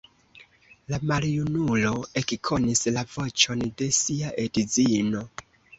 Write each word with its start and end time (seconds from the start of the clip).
La 0.93 0.99
maljunulo 1.11 1.93
ekkonis 2.23 2.83
la 2.99 3.07
voĉon 3.15 3.65
de 3.83 3.93
sia 4.03 4.37
edzino. 4.49 5.29